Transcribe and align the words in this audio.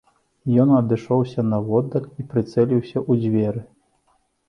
Ён 0.63 0.69
адышоўся 0.77 1.45
наводдаль 1.51 2.09
і 2.09 2.21
прыцэліўся 2.35 2.97
ў 3.09 3.11
дзверы. 3.25 3.61